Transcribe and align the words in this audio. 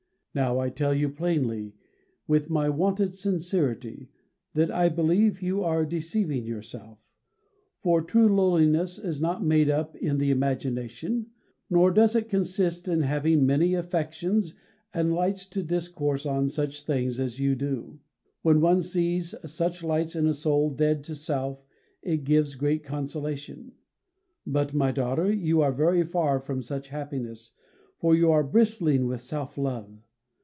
Now 0.33 0.59
I 0.59 0.69
tell 0.69 0.93
you 0.93 1.09
plainly, 1.09 1.75
with 2.25 2.49
my 2.49 2.69
wonted 2.69 3.13
sincerity, 3.13 4.07
that 4.53 4.71
I 4.71 4.87
believe 4.87 5.41
you 5.41 5.61
are 5.61 5.83
deceiving 5.85 6.45
yourself; 6.45 6.99
for 7.81 8.01
true 8.01 8.29
lowliness 8.33 8.97
is 8.97 9.19
not 9.19 9.43
made 9.43 9.69
up 9.69 9.93
in 9.97 10.19
the 10.19 10.31
imagination, 10.31 11.25
nor 11.69 11.91
does 11.91 12.15
it 12.15 12.29
consist 12.29 12.87
in 12.87 13.01
having 13.01 13.45
many 13.45 13.73
affections 13.73 14.53
and 14.93 15.13
lights 15.13 15.45
to 15.47 15.61
discourse 15.63 16.25
on 16.25 16.47
such 16.47 16.85
things 16.85 17.19
as 17.19 17.37
you 17.37 17.53
do. 17.53 17.99
When 18.41 18.61
one 18.61 18.81
sees 18.81 19.35
such 19.43 19.83
lights 19.83 20.15
in 20.15 20.27
a 20.27 20.33
soul 20.33 20.69
dead 20.69 21.03
to 21.03 21.13
self 21.15 21.61
it 22.01 22.23
gives 22.23 22.55
great 22.55 22.85
consolation. 22.85 23.73
But, 24.47 24.73
my 24.73 24.93
daughter, 24.93 25.29
you 25.29 25.59
are 25.59 25.73
very 25.73 26.03
far 26.05 26.39
from 26.39 26.61
such 26.61 26.87
happiness, 26.87 27.51
for 27.99 28.15
you 28.15 28.31
are 28.31 28.43
bristling 28.43 29.07
with 29.07 29.19
self 29.19 29.57
love. 29.57 29.91